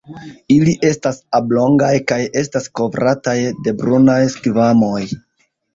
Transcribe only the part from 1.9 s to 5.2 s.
kaj estas kovrataj de brunaj skvamoj.